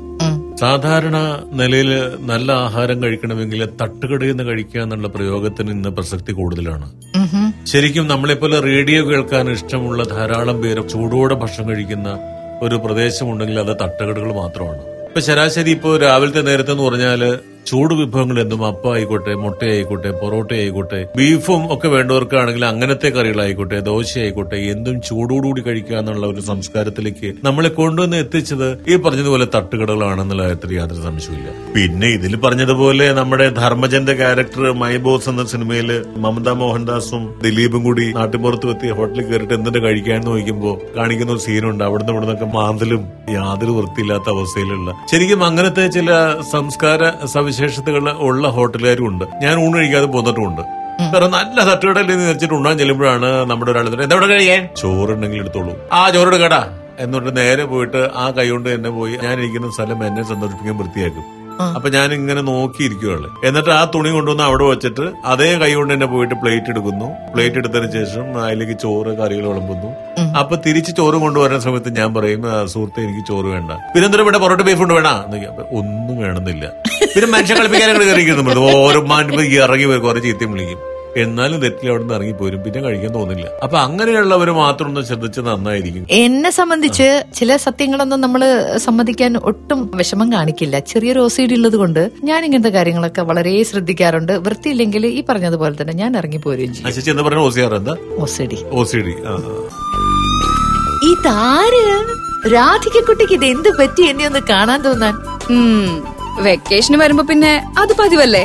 സാധാരണ 0.60 1.16
നിലയിൽ 1.58 1.90
നല്ല 2.30 2.48
ആഹാരം 2.66 2.98
കഴിക്കണമെങ്കിൽ 3.02 3.60
തട്ടുകടയിൽ 3.80 4.32
നിന്ന് 4.32 4.44
കഴിക്കുക 4.50 4.80
എന്നുള്ള 4.84 5.08
പ്രയോഗത്തിന് 5.16 5.70
ഇന്ന് 5.76 5.90
പ്രസക്തി 5.96 6.32
കൂടുതലാണ്. 6.32 6.86
ശരിക്കും 7.72 8.06
നമ്മളെപ്പോലെ 8.12 8.58
റേഡിയോ 8.68 9.00
കേൾക്കാൻ 9.10 9.50
ഇഷ്ടമുള്ള 9.56 10.02
ധാരാളം 10.14 10.58
പേര് 10.62 10.82
ചൂടോടെ 10.92 11.34
ഭക്ഷണം 11.42 11.68
കഴിക്കുന്ന 11.70 12.08
ഒരു 12.62 12.76
പ്രദേശമുണ്ടെങ്കിൽ 12.84 13.58
അത് 13.64 13.74
തട്ടുകടകൾ 13.82 14.30
മാത്രമാണ്. 14.42 14.82
ഇപ്പൊ 15.08 15.20
ശരാശരി 15.28 15.70
ഇപ്പോ 15.76 15.90
രാവിലത്തെ 16.06 16.42
നേരത്തെ 16.48 16.72
എന്ന് 16.74 16.84
പറഞ്ഞാൽ 16.88 17.22
ചൂട് 17.68 17.92
വിഭവങ്ങൾ 18.00 18.36
എന്തും 18.42 18.60
അപ്പം 18.68 18.90
ആയിക്കോട്ടെ 18.94 19.32
മുട്ടയായിക്കോട്ടെ 19.44 20.10
പൊറോട്ട 20.20 20.50
ആയിക്കോട്ടെ 20.58 21.00
ബീഫും 21.18 21.62
ഒക്കെ 21.74 21.88
വേണ്ടവർക്കാണെങ്കിൽ 21.94 22.64
അങ്ങനത്തെ 22.70 23.08
കറികളായിക്കോട്ടെ 23.16 23.78
ദോശ 23.88 24.10
ആയിക്കോട്ടെ 24.24 24.58
എന്തും 24.74 24.96
ചൂടോടുകൂടി 25.08 25.62
കഴിക്കുക 25.68 25.96
എന്നുള്ള 26.00 26.26
ഒരു 26.32 26.42
സംസ്കാരത്തിലേക്ക് 26.50 27.30
നമ്മളെ 27.46 27.70
കൊണ്ടുവന്ന് 27.78 28.18
എത്തിച്ചത് 28.24 28.68
ഈ 28.90 28.96
പറഞ്ഞതുപോലെ 29.06 29.46
തട്ടുകടകളാണെന്നുള്ള 29.56 30.44
കാര്യത്തിൽ 30.46 30.74
യാതൊരു 30.78 31.02
സംശയമില്ല 31.08 31.50
പിന്നെ 31.76 32.10
ഇതിൽ 32.18 32.34
പറഞ്ഞതുപോലെ 32.46 33.08
നമ്മുടെ 33.20 33.48
ധർമ്മജന്റെ 33.60 34.16
ക്യാരക്ടർ 34.22 34.62
മൈ 34.82 34.92
ബോസ് 35.06 35.28
എന്ന 35.32 35.44
സിനിമയിൽ 35.54 35.90
മമത 36.26 36.48
മോഹൻദാസും 36.62 37.24
ദിലീപും 37.44 37.82
കൂടി 37.88 38.06
നാട്ടിൻപുറത്ത് 38.20 38.70
എത്തി 38.74 38.94
ഹോട്ടലിൽ 38.98 39.26
കയറിയിട്ട് 39.28 39.54
എന്തിന്റെ 39.58 39.82
കഴിക്കാൻ 39.86 40.20
നോക്കുമ്പോൾ 40.30 40.76
കാണിക്കുന്ന 40.96 41.32
ഒരു 41.36 41.44
സീനുണ്ട്. 41.46 41.84
അവിടുന്ന് 41.88 42.12
ഇവിടുന്നൊക്കെ 42.14 42.48
മാന്തലും 42.58 43.02
യാതൊരു 43.36 43.72
വൃത്തിയില്ലാത്ത 43.80 44.28
അവസ്ഥയിലുള്ള. 44.36 44.90
ശരിക്കും 45.12 45.40
അങ്ങനത്തെ 45.48 45.84
ചില 45.96 46.10
സംസ്കാര 46.54 47.02
സവിശേഷതകൾ 47.58 48.08
ഉള്ള 48.28 48.46
ഹോട്ടലുകാരും 48.56 49.06
ഉണ്ട്. 49.10 49.24
ഞാൻ 49.44 49.54
ഊണ് 49.66 49.76
കഴിക്കാതെ 49.80 50.08
പോന്നിട്ടുമുണ്ട് 50.14 50.62
കാരണം 51.12 51.32
നല്ല 51.38 51.58
തട്ടുകടയിൽ 51.68 52.08
നിന്ന് 52.10 52.26
വെച്ചിട്ട് 52.32 52.54
ഉണ്ണാൻ 52.58 52.74
ചെല്ലുമ്പോഴാണ് 52.80 53.28
നമ്മുടെ 53.50 53.70
ഒരാൾ 53.72 53.86
എന്താ 54.04 54.16
ഇവിടെ 54.16 54.28
കഴിയാൻ 54.32 54.62
ചോറുണ്ടെങ്കിൽ 54.80 55.40
എടുത്തോളൂ. 55.44 55.72
ആ 55.98 56.02
ചോറ് 56.14 56.38
കടാ 56.44 56.60
എന്നിട്ട് 57.04 57.30
നേരെ 57.38 57.64
പോയിട്ട് 57.72 58.02
ആ 58.22 58.26
കൈ 58.36 58.46
കൊണ്ട് 58.50 58.68
തന്നെ 58.74 58.90
പോയി 58.98 59.14
ഞാൻ 59.24 59.34
ഇരിക്കുന്ന 59.40 59.68
സ്ഥലം 59.76 59.98
എന്നെ 60.08 60.22
സന്തോഷിപ്പിക്കാൻ 60.30 60.76
വൃത്തിയാക്കും. 60.80 61.24
അപ്പൊ 61.60 61.88
ഞാൻ 61.88 62.12
ഇങ്ങനെ 62.12 62.40
നോക്കിയിരിക്കുകയുള്ളു 62.40 63.40
എന്നിട്ട് 63.44 63.70
ആ 63.70 63.90
തുണി 63.94 64.10
കൊണ്ടുവന്ന് 64.10 64.42
അവിടെ 64.42 64.64
വെച്ചിട്ട് 64.64 65.12
അതേ 65.24 65.58
കൈ 65.58 65.74
കൊണ്ട് 65.74 65.94
തന്നെ 65.94 66.06
പോയിട്ട് 66.06 66.34
പ്ലേറ്റ് 66.34 66.70
എടുക്കുന്നു. 66.70 67.32
പ്ലേറ്റ് 67.32 67.56
എടുത്തതിന് 67.56 67.92
ശേഷം 67.92 68.44
അതിലേക്ക് 68.44 68.72
ചോറ് 68.72 69.06
കറികൾ 69.06 69.46
വിളമ്പുന്നു. 69.46 69.90
അപ്പൊ 70.38 70.56
തിരിച്ച് 70.56 70.96
ചോറ് 70.96 71.14
കൊണ്ടുവരുന്ന 71.14 71.58
സമയത്ത് 71.60 71.96
ഞാൻ 71.96 72.14
പറയും 72.14 72.60
"ആ, 72.60 72.66
സുഹൃത്തെ 72.66 73.00
എനിക്ക് 73.00 73.26
ചോറ് 73.28 73.44
വേണ്ട. 73.44 73.70
പിന്നെ 73.72 74.18
ഇവിടെ 74.18 74.38
പൊറോട്ട 74.38 74.62
ബീഫ് 74.62 74.82
ഉണ്ട് 74.82 74.94
വേണ? 74.94 75.08
ഒന്നും 75.72 76.18
വേണമെന്നില്ല. 76.18 76.72
പിന്നെ 77.14 77.26
മനുഷ്യ 77.26 77.54
കളിപ്പിക്കാനും 77.54 78.02
കയറിയിരിക്കുന്നു. 78.02 78.60
ഓരോ 78.60 79.02
മാൻ 79.02 79.34
ഇറങ്ങി 79.44 79.84
വരും 79.84 80.02
കുറെ 80.02 80.20
ചീത്തയും 80.20 80.52
വിളിക്കും. 80.52 80.95
എന്നാലും 81.22 81.58
തെറ്റിൽ 81.62 81.88
അവിടെ 81.90 82.02
നിന്ന് 82.02 82.14
ഇറങ്ങിപ്പോരും 82.14 82.60
പിന്നെ 82.64 82.80
കഴിക്കാൻ 82.80 83.12
തോന്നില്ല 83.14 83.46
അപ്പൊ 83.62 83.76
അങ്ങനെയുള്ളവർ 83.78 84.50
മാത്രം 84.50 84.88
ഒന്ന് 84.88 85.02
ശ്രദ്ധിച്ച് 85.08 85.40
നന്നായിരിക്കും. 85.40 86.06
എന്നെ 86.10 86.50
സംബന്ധിച്ച് 86.50 87.08
ചില 87.34 87.56
സത്യങ്ങളൊന്നും 87.56 88.20
നമ്മൾ 88.20 88.42
സമ്മതിക്കാൻ 88.86 89.32
ഒട്ടും 89.50 89.80
വിഷമം 89.94 90.32
കാണിക്കില്ല. 90.32 90.78
ചെറിയൊരു 90.92 91.20
ഓസൈഡ് 91.26 91.54
ഉള്ളത് 91.58 91.76
കൊണ്ട് 91.82 92.02
ഞാൻ 92.24 92.44
ഇങ്ങനത്തെ 92.44 92.68
കാര്യങ്ങളൊക്കെ 92.68 93.22
വളരെ 93.30 93.54
ശ്രദ്ധിക്കാറുണ്ട്. 93.62 94.32
വൃത്തിയില്ലെങ്കിൽ 94.46 95.06
ഈ 95.06 95.24
പറഞ്ഞതുപോലെ 95.28 95.74
തന്നെ 95.80 95.94
ഞാൻ 96.02 96.16
ഇറങ്ങി 96.16 96.36
പോരുകയും 96.36 96.74
ചെയ്യും. 96.74 96.88
ഓസൈഡി 98.82 99.14
ഇതാര്? 101.12 101.84
രാധികക്കുട്ടിക്ക് 102.54 103.34
ഇത് 103.38 103.44
എന്ത് 103.44 103.68
പറ്റി? 103.78 104.02
എന്നെ 104.02 104.24
ഒന്ന് 104.26 104.40
കാണാൻ 104.50 104.80
തോന്നാൻ. 104.82 105.14
വെക്കേഷന് 106.46 106.96
വരുമ്പോ 107.02 107.24
പിന്നെ 107.24 107.52
അത് 107.78 107.92
പതിവല്ലേ? 108.00 108.44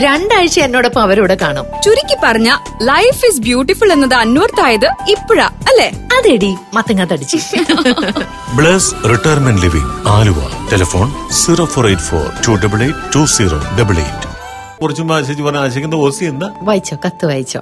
രണ്ടാഴ്ച 0.00 0.60
എന്നോടൊപ്പം 0.60 1.02
അവരോട് 1.02 1.32
കാണും. 1.32 1.66
ചുരുക്കി 1.84 2.16
പറഞ്ഞ 2.24 2.48
ലൈഫ് 2.82 3.26
ഇസ് 3.26 3.40
ബ്യൂട്ടിഫുൾ 3.40 3.92
എന്നത് 3.92 4.14
അന്വർത്ഥായത് 4.14 4.86
ഇപ്പോഴാ 5.10 5.46
അല്ലേ? 5.70 5.88
അതെടി 6.18 6.56
മത്തങ്ങാത്തടിച്ച് 6.74 7.36
തടിച്ച്. 7.36 8.22
Bless 8.54 8.94
retirement 9.10 9.62
living 9.62 10.08
Aluva. 10.08 10.40
Telephone 10.72 11.08
zero 11.32 11.64
four 11.64 11.86
eight 11.86 12.02
four 12.02 12.26
two 12.46 12.52
double 12.64 12.82
eight 12.82 13.14
two 13.14 13.24
zero 13.24 13.58
double 13.80 13.98
eight. 13.98 14.35
കുറച്ചും 14.80 15.12
ആശിച്ച് 15.16 15.42
പറഞ്ഞ 15.42 15.60
ആശിക്കുന്ന 15.66 15.98
ഓസി 16.06 16.24
എന്താ 16.32 16.48
വായിച്ചോ 16.68 16.96
കത്ത് 17.04 17.26
വായിച്ചോ. 17.26 17.60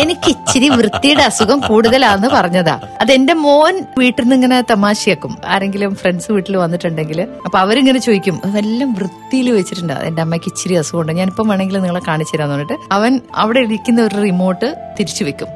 എനിക്ക് 0.00 0.28
ഇച്ചിരി 0.34 0.68
വൃത്തിയുടെ 0.68 1.22
അസുഖം 1.22 1.58
കൂടുതലാന്ന് 1.68 2.28
പറഞ്ഞതാ. 2.34 2.74
അതെന്റെ 3.00 3.34
മോൻ 3.44 3.74
വീട്ടിൽ 3.98 4.22
നിന്ന് 4.22 4.36
ഇങ്ങനെ 4.38 4.58
തമാശയാക്കും. 4.70 5.32
ആരെങ്കിലും 5.54 5.94
ഫ്രണ്ട്സ് 6.02 6.30
വീട്ടിൽ 6.32 6.54
വന്നിട്ടുണ്ടെങ്കിൽ 6.56 7.20
അപ്പൊ 7.46 7.58
അവരിങ്ങനെ 7.58 7.98
ചോദിക്കും 7.98 8.36
അതെല്ലാം 8.44 8.92
വൃത്തിയിൽ 9.00 9.50
വെച്ചിട്ടുണ്ട്? 9.50 9.96
എന്റെ 10.08 10.22
അമ്മയ്ക്ക് 10.22 10.48
ഇച്ചിരി 10.52 10.74
അസുഖമുണ്ട്. 10.82 11.12
ഞാനിപ്പം 11.20 11.48
വേണമെങ്കിൽ 11.48 11.78
നിങ്ങളെ 11.84 12.02
കാണിച്ചു 12.08 12.36
തരാന്ന് 12.36 12.54
പറഞ്ഞിട്ട് 12.54 12.78
അവൻ 12.92 13.20
അവിടെ 13.34 13.60
ഇരിക്കുന്ന 13.68 14.02
ഒരു 14.08 14.16
റിമോട്ട് 14.26 14.70
തിരിച്ചു 15.00 15.24
വെക്കും. 15.24 15.50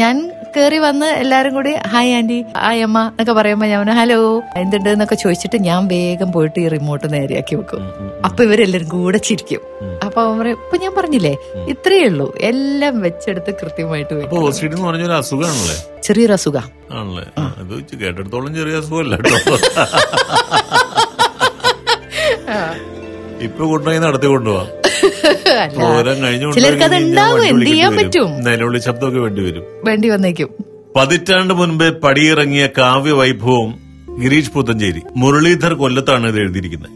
ഞാൻ 0.00 0.14
കേറി 0.56 0.78
വന്ന് 0.78 1.06
എല്ലാരും 1.22 1.54
കൂടി 1.54 1.72
ഹായ് 1.92 2.12
ആന്റി 2.14 2.36
ഹായ് 2.56 2.82
അമ്മ 2.82 2.98
എന്നൊക്കെ 3.08 3.32
പറയുമ്പോ 3.32 3.66
ഞാൻ 3.66 3.88
ഹലോ 3.90 4.18
എന്തുണ്ട്? 4.56 4.88
എന്നൊക്കെ 4.88 5.14
ചോദിച്ചിട്ട് 5.14 5.56
ഞാൻ 5.62 5.82
വേഗം 5.86 6.32
പോയിട്ട് 6.32 6.58
ഈ 6.60 6.68
റിമോട്ട് 6.68 7.06
നേരെയാക്കി 7.14 7.54
വെക്കും. 7.54 7.82
അപ്പൊ 8.24 8.40
ഇവരെല്ലാരും 8.44 8.88
കൂടെ 8.88 9.18
ചിരിക്കും. 9.18 9.62
അപ്പൊ 10.06 10.20
പറയും 10.38 10.58
ഇപ്പൊ 10.64 10.76
ഞാൻ 10.76 10.94
പറഞ്ഞില്ലേ? 10.94 11.34
ഇത്രയേ 11.68 12.06
ഉള്ളൂ. 12.06 12.26
എല്ലാം 12.50 12.94
വെച്ചെടുത്ത് 13.00 13.52
കൃത്യമായിട്ട് 13.62 14.14
വെക്കും. 14.14 14.48
അസുഖമാണല്ലേ? 14.48 15.76
ചെറിയൊരു 16.02 16.32
അസുഖം. 16.32 16.66
ആണല്ലേ? 16.92 17.26
കേട്ടിടത്തോളം 18.02 18.54
ചെറിയ 18.54 18.74
അസുഖമല്ല 18.82 19.14
ഇപ്പൊ 23.42 23.66
കൊണ്ടുപോയി 23.66 23.98
നടത്തി 23.98 24.26
കൊണ്ടുപോവാം. 24.26 24.66
പ്രോഗ്രാം 25.76 26.22
കഴിഞ്ഞു 26.22 26.52
ചിലർക്ക് 26.52 26.84
അത് 26.84 26.96
ഉണ്ടാവും 26.96 27.48
എന്ത് 27.48 27.66
ചെയ്യാൻ 27.66 27.96
പറ്റും? 27.96 28.44
നിലവിളി 28.44 28.78
ശബ്ദമൊക്കെ 28.78 29.20
വേണ്ടി 29.20 29.42
വരും. 29.42 29.64
വേണ്ടി 29.84 30.08
വന്നേക്കും. 30.08 30.48
പതിറ്റാണ്ട് 30.96 31.54
മുൻപേ 31.54 31.88
പടിയിറങ്ങിയ 31.88 32.66
കാവ്യ 32.78 33.12
വൈഭവം 33.12 33.78
ഗിരീഷ് 34.22 34.50
പുത്തഞ്ചേരി 34.50 35.02
മുരളീധർ 35.16 35.74
കൊല്ലത്താണ് 35.74 36.28
ഇത് 36.28 36.38
എഴുതിയിരിക്കുന്നത്. 36.38 36.92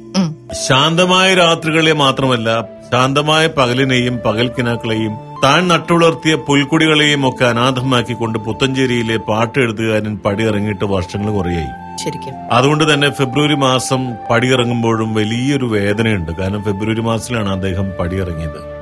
ശാന്തമായ 0.69 1.35
രാത്രികളെ 1.35 1.93
മാത്രമല്ല 1.93 2.69
ശാന്തമായ 2.93 3.47
പകലിനെയും 3.47 4.19
പകൽക്കിനാക്കളെയും 4.27 5.19
താൻ 5.45 5.69
നട്ടുളർത്തിയ 5.69 6.35
പുൽക്കുടികളെയും 6.35 7.29
ഒക്കെ 7.29 7.45
അനാഥമാക്കിക്കൊണ്ട് 7.45 8.39
പുത്തഞ്ചേരിയിലെ 8.39 9.17
പാട്ട് 9.17 9.59
എഴുത്തുകാരൻ 9.59 10.17
പടിയിറങ്ങിയിട്ട് 10.17 10.85
വർഷങ്ങൾ 10.85 11.33
കുറയായി. 11.33 11.99
ശരിക്കും. 12.05 12.35
അതുകൊണ്ട് 12.53 12.95
തന്നെ 12.95 13.11
ഫെബ്രുവരി 13.11 13.55
മാസം 13.55 14.13
പടിയിറങ്ങുമ്പോഴും 14.31 15.15
വലിയൊരു 15.15 15.65
വേദനയുണ്ട്. 15.65 16.33
കാരണം 16.33 16.65
ഫെബ്രുവരി 16.65 17.01
മാസത്തിലാണ് 17.01 17.49
അദ്ദേഹം 17.49 17.93
പടിയിറങ്ങിയത്. 18.01 18.80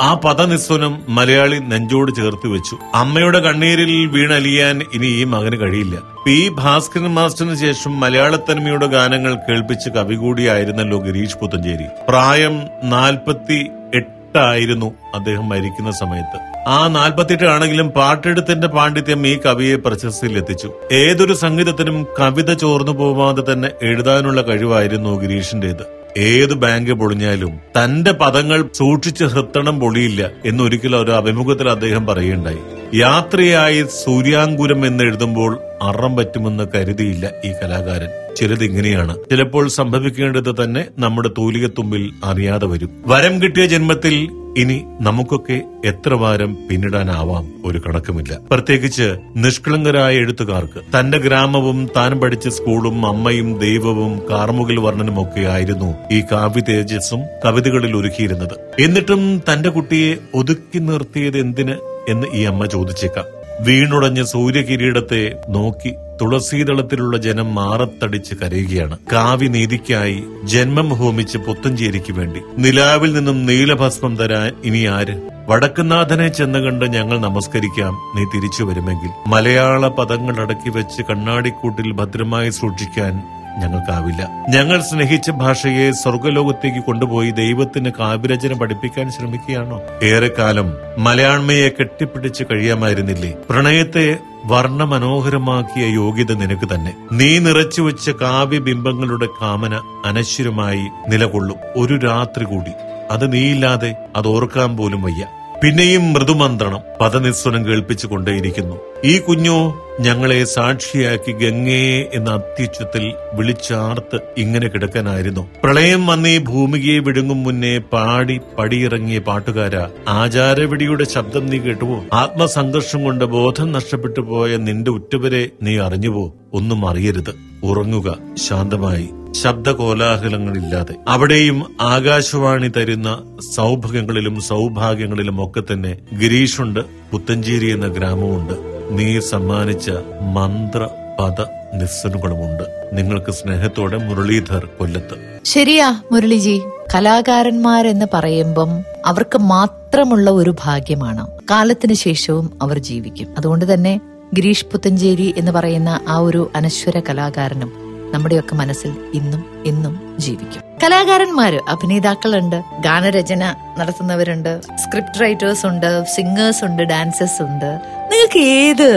ആ 0.00 0.14
പദനിസ്വനം 0.14 1.02
മലയാളി 1.08 1.58
നെഞ്ചോട് 1.58 2.14
ചേർത്ത് 2.14 2.48
വെച്ചു. 2.48 2.78
അമ്മയുടെ 2.94 3.38
കണ്ണീരിൽ 3.38 4.06
വീണലിയാൻ 4.06 4.82
ഇനി 4.94 5.06
ഈ 5.06 5.24
മകന് 5.24 5.56
കഴിയില്ല. 5.56 6.02
പി. 6.26 6.48
ഭാസ്കരൻ 6.48 7.14
മാസ്റ്ററിന് 7.14 7.54
ശേഷം 7.54 8.00
മലയാളത്തനിമയുടെ 8.00 8.86
ഗാനങ്ങൾ 8.86 9.34
കേൾപ്പിച്ച 9.34 9.88
കവി 9.88 10.14
കൂടിയായിരുന്നല്ലോ 10.14 10.98
ഗിരീഷ് 10.98 11.38
പുത്തഞ്ചേരി. 11.38 11.84
പ്രായം 12.08 12.60
നാൽപ്പത്തി 12.84 13.70
എട്ടായിരുന്നു 13.94 14.94
അദ്ദേഹം 15.14 15.48
മരിക്കുന്ന 15.48 15.90
സമയത്ത്. 15.90 16.68
ആ 16.68 16.88
നാൽപ്പത്തിയെട്ട് 16.88 17.44
ആണെങ്കിലും 17.44 17.88
പാട്ടെഴുത്തിന്റെ 17.88 18.66
പാണ്ഡിത്യം 18.66 19.26
ഈ 19.26 19.38
കവിയെ 19.46 19.76
പ്രശസ്തിയിൽ 19.76 20.38
എത്തിച്ചു. 20.38 20.72
ഏതൊരു 20.92 21.34
സംഗീതത്തിനും 21.34 22.06
കവിത 22.20 22.52
ചോർന്നു 22.52 22.92
പോവാതെ 22.92 23.52
തന്നെ 23.52 23.70
എഴുതാനുള്ള 23.82 24.42
കഴിവായിരുന്നു 24.42 25.22
ഗിരീഷിന്റേത്. 25.22 26.03
ഏത് 26.16 26.54
ബാങ്ക് 26.54 26.92
പൊളിഞ്ഞാലും 26.92 27.50
തന്റെ 27.50 28.12
പദങ്ങൾ 28.12 28.68
സൂക്ഷിച്ച് 28.74 29.24
ഹൃത്തണം 29.24 29.80
പൊളിയില്ല 29.80 30.30
എന്നൊരിക്കലും 30.44 31.00
ഒരു 31.00 31.10
അഭിമുഖത്തിൽ 31.10 31.70
അദ്ദേഹം 31.70 32.06
പറയുകയുണ്ടായി. 32.06 32.58
യാത്രയായി 32.94 33.82
സൂര്യാങ്കുരം 33.82 34.86
എന്ന് 34.86 35.04
എഴുതുമ്പോൾ 35.04 35.58
അറം 35.84 36.16
പറ്റുമെന്ന് 36.16 36.64
കരുതിയില്ല 36.74 37.30
ഈ 37.44 37.52
കലാകാരൻ. 37.52 38.08
ചിലത് 38.36 38.64
ഇങ്ങനെയാണ്. 38.64 39.16
ചിലപ്പോൾ 39.30 39.68
സംഭവിക്കേണ്ടത് 39.68 40.64
തന്നെ 40.64 40.84
നമ്മുടെ 40.98 41.28
തൂലികത്തുമ്പിൽ 41.28 42.12
അറിയാതെ 42.24 42.66
വരും. 42.66 42.90
വരം 43.06 43.42
കിട്ടിയ 43.42 43.66
ജന്മത്തിൽ 43.66 44.28
ഇനി 44.56 44.82
നമുക്കൊക്കെ 45.00 45.62
എത്ര 45.84 46.14
വാരം 46.14 46.56
പിന്നിടാനാവാം 46.70 47.52
ഒരു 47.64 47.78
കണക്കുമില്ല. 47.78 48.38
പ്രത്യേകിച്ച് 48.50 49.16
നിഷ്കളങ്കരായ 49.36 50.14
എഴുത്തുകാർക്ക്. 50.14 51.00
തന്റെ 51.00 51.18
ഗ്രാമവും 51.18 51.90
താൻ 51.96 52.20
പഠിച്ച 52.20 52.48
സ്കൂളും 52.48 53.06
അമ്മയും 53.06 53.58
ദൈവവും 53.58 54.22
കാർമുകിൽ 54.30 54.80
വർണനുമൊക്കെ 54.80 55.40
ആയിരുന്നു 55.40 55.94
ഈ 56.12 56.22
കാവ്യ 56.32 56.60
തേജസ്സും 56.60 57.20
കവിതകളിൽ 57.44 57.96
ഒരുക്കിയിരുന്നത്. 57.96 58.82
എന്നിട്ടും 58.82 59.42
തന്റെ 59.52 59.68
കുട്ടിയെ 59.68 60.16
ഒതുക്കി 60.34 60.78
നിർത്തിയത് 60.78 61.38
എന്തിന് 61.38 61.74
എന്ന് 62.08 62.26
ഈ 62.34 62.42
അമ്മ 62.42 62.66
ചോദിച്ചേക്കാം. 62.66 63.43
വീണുടഞ്ഞ 63.60 64.22
സൂര്യകിരീടത്തെ 64.22 65.34
നോക്കി 65.48 65.94
തുളസീതളത്തിലുള്ള 66.20 67.16
ജനം 67.16 67.54
മാറത്തടിച്ച് 67.54 68.34
കരയുകയാണ്. 68.34 68.98
കാവ്യനീതിക്കായി 69.12 70.24
ജന്മം 70.44 70.88
ഹോമിച്ച് 70.88 71.38
പുത്തഞ്ചേരിക്ക് 71.38 72.12
വേണ്ടി. 72.12 72.40
നിലാവിൽ 72.58 73.12
നിന്നും 73.12 73.46
നീലഭസ്മം 73.46 74.16
തരാൻ 74.16 74.52
ഇനി 74.64 74.86
ആര്? 74.86 75.30
വടക്കുനാഥനെ 75.48 76.28
ചെന്ന് 76.28 76.58
കണ്ട് 76.58 76.84
ഞങ്ങൾ 76.84 77.18
നമസ്കരിക്കാം. 77.18 77.98
നീ 78.16 78.24
തിരിച്ചു 78.34 78.64
വരുമെങ്കിൽ. 78.64 79.10
മലയാള 79.26 79.88
പദങ്ങൾ 79.88 80.40
അടക്കി 80.40 80.70
വെച്ച് 80.70 81.02
കണ്ണാടിക്കൂട്ടിൽ 81.02 81.92
ഭദ്രമായി 81.92 82.50
സൂക്ഷിക്കാൻ 82.50 83.22
ഞങ്ങൾക്കാവില്ല. 83.58 84.28
ഞങ്ങൾ 84.48 84.80
സ്നേഹിച്ച 84.80 85.30
ഭാഷയെ 85.30 85.90
സ്വർഗലോകത്തേക്ക് 85.90 86.78
കൊണ്ടുപോയി 86.78 87.30
ദൈവത്തിന് 87.30 87.90
കാവ്യരചന 88.00 88.52
പഠിപ്പിക്കാൻ 88.52 89.10
ശ്രമിക്കുകയാണോ? 89.10 89.80
ഏറെക്കാലം 90.02 90.74
മലയാണ്മയെ 90.98 91.68
കെട്ടിപ്പിടിച്ച് 91.68 92.44
കഴിയാമായിരുന്നില്ലേ? 92.44 93.34
പ്രണയത്തെ 93.50 94.16
വർണമനോഹരമാക്കിയ 94.44 95.86
യോഗ്യത 95.86 96.32
നിനക്ക് 96.32 96.74
തന്നെ. 96.74 96.94
നീ 97.12 97.38
നിറച്ചു 97.38 97.82
വെച്ച 97.82 98.10
കാവ്യബിംബങ്ങളുടെ 98.10 99.26
കാമന 99.26 99.80
അനശ്വരമായി 100.04 100.86
നിലകൊള്ളും. 101.08 101.56
ഒരു 101.76 101.98
രാത്രി 101.98 102.44
കൂടി. 102.44 102.70
അത് 103.10 103.32
നീയില്ലാതെ 103.32 103.96
അത് 104.16 104.28
ഓർക്കാൻ 104.28 104.76
പോലും 104.76 105.02
വയ്യ. 105.02 105.26
പിന്നെയും 105.64 106.12
മൃദുമന്ത്രണം 106.12 106.80
പദനിസ്വനം 107.00 107.66
കേൾപ്പിച്ചു 107.66 108.06
കൊണ്ടേയിരിക്കുന്നു 108.06 108.76
ഈ 109.04 109.18
കുഞ്ഞു 109.18 109.74
ഞങ്ങളെ 110.00 110.44
സാക്ഷിയാക്കി 110.44 111.32
ഗംഗേ 111.32 112.10
എന്ന 112.14 112.30
അത്യുച്ചത്തിൽ 112.30 113.12
വിളിച്ചാർത്ത് 113.34 114.20
ഇങ്ങനെ 114.38 114.68
കിടക്കാനായിരുന്നു. 114.68 115.48
പ്രളയം 115.64 116.06
വന്നീ 116.06 116.38
ഭൂമികയെ 116.38 116.98
വിഴുങ്ങും 116.98 117.42
മുന്നേ 117.44 117.78
പാടി 117.78 118.40
പടിയിറങ്ങിയ 118.58 119.18
പാട്ടുകാര 119.18 119.88
ആചാരവിടിയുടെ 120.08 121.04
ശബ്ദം 121.04 121.46
നീ 121.46 121.58
കേട്ടുവോ? 121.58 122.04
ആത്മസംഘർഷം 122.12 123.04
കൊണ്ട് 123.04 123.24
ബോധം 123.24 123.72
നഷ്ടപ്പെട്ടു 123.72 124.20
പോയ 124.20 124.56
നിന്റെ 124.56 124.90
ഉറ്റവരെ 124.90 125.50
നീ 125.62 125.78
അറിഞ്ഞുവോ? 125.78 126.34
ഒന്നും 126.54 126.88
അറിയരുത്. 126.88 127.34
ഉറങ്ങുക. 127.64 128.18
ശാന്തമായി. 128.36 129.08
ശബ്ദകോലാഹലങ്ങളില്ലാതെ. 129.34 130.94
അവിടെയും 131.08 131.76
ആകാശവാണി 131.80 132.68
തരുന്ന 132.68 133.18
സൗഭാഗ്യങ്ങളിലും 133.54 134.40
സൗഭാഗ്യങ്ങളിലും 134.40 135.44
ഒക്കെ 135.44 135.62
തന്നെ 135.72 135.98
ഗിരീഷുണ്ട് 136.20 136.80
പുത്തഞ്ചേരി 137.10 137.72
എന്ന 137.72 137.88
ഗ്രാമമുണ്ട് 137.88 138.54
നീ 138.90 139.20
സമ്മാനിച്ച 139.20 139.90
മന്ത്ര 140.34 140.88
പദ 141.20 141.40
നിസ്സനുകളുമുണ്ട്. 141.74 142.62
നിങ്ങൾക്ക് 142.92 143.32
സ്നേഹത്തോടെ 143.32 143.96
മുരളീധർ 143.96 144.68
കൊല്ലത്ത്. 144.78 145.16
ശരിയാ 145.44 146.02
മുരളിജി. 146.12 146.62
കലാകാരന്മാരെന്ന് 146.94 148.06
പറയുമ്പം 148.14 148.84
അവർക്ക് 149.06 149.38
മാത്രമുള്ള 149.38 150.30
ഒരു 150.30 150.54
ഭാഗ്യമാണ്. 150.64 151.26
കാലത്തിന് 151.50 151.94
ശേഷവും 151.94 152.50
അവർ 152.62 152.78
ജീവിക്കും. 152.78 153.28
അതുകൊണ്ട് 153.38 153.74
തന്നെ 153.74 154.00
ഗിരീഷ് 154.34 154.66
പുത്തഞ്ചേരി 154.66 155.34
എന്ന് 155.36 155.52
പറയുന്ന 155.52 156.00
ആ 156.08 156.18
ഒരു 156.18 156.50
അനശ്വര 156.56 157.00
കലാകാരനും 157.00 157.83
നമ്മുടെയൊക്കെ 158.14 158.54
മനസ്സിൽ 158.54 158.92
ഇന്നും 159.14 159.42
എന്നും 159.66 159.94
ജീവിക്കും. 160.18 160.62
കലാകാരന്മാര് 160.82 161.58
അഭിനേതാക്കളുണ്ട് 161.68 162.58
ഗാനരചന 162.80 163.42
നടത്തുന്നവരുണ്ട് 163.78 164.52
സ്ക്രിപ്റ്റ് 164.84 165.20
റൈറ്റേഴ്സ് 165.22 165.66
ഉണ്ട് 165.66 165.90
സിംഗേഴ്സ് 166.14 166.64
ഉണ്ട് 166.64 166.82
ഡാൻസേഴ്സ് 166.82 167.42
ഉണ്ട്. 167.42 167.70
നിങ്ങൾക്ക് 168.12 168.40
ഏത് 168.60 168.88